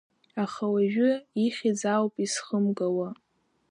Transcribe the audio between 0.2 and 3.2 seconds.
Аха уажәы ихьыӡ ауп изхымгауа…